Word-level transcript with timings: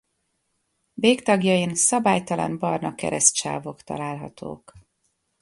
Végtagjain 0.93 1.75
szabálytalan 1.75 2.57
barna 2.57 2.95
keresztsávok 2.95 3.81
találhatók. 3.81 4.73